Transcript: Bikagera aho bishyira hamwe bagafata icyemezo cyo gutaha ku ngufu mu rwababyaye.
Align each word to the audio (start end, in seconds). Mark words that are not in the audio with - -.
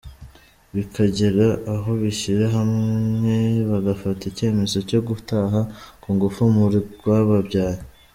Bikagera 0.75 1.47
aho 1.73 1.89
bishyira 2.01 2.45
hamwe 2.57 3.35
bagafata 3.69 4.21
icyemezo 4.31 4.77
cyo 4.89 4.99
gutaha 5.07 5.59
ku 6.01 6.07
ngufu 6.15 6.41
mu 6.55 6.65
rwababyaye. 6.99 7.81